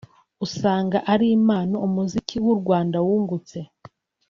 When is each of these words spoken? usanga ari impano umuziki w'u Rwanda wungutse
usanga 0.45 0.97
ari 1.13 1.25
impano 1.37 1.75
umuziki 1.87 2.35
w'u 2.45 2.55
Rwanda 2.61 2.97
wungutse 3.05 3.57